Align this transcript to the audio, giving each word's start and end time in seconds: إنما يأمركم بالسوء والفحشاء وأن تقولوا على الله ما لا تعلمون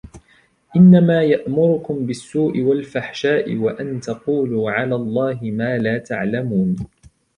إنما 0.75 1.23
يأمركم 1.23 2.05
بالسوء 2.05 2.61
والفحشاء 2.61 3.55
وأن 3.55 3.99
تقولوا 3.99 4.71
على 4.71 4.95
الله 4.95 5.39
ما 5.43 5.77
لا 5.77 5.97
تعلمون 5.97 6.75